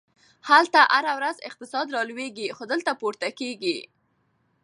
هلته 0.49 0.79
هره 0.93 1.11
ورځ 1.19 1.37
اقتصاد 1.49 1.87
رالویږي، 1.95 2.47
خو 2.55 2.63
دلته 2.71 2.91
پورته 3.01 3.27
کیږي! 3.39 3.77